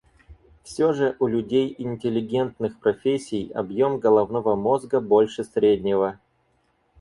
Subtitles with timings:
[0.63, 6.19] Все же у людей интеллигентных профессий объем головного мозга больше среднего.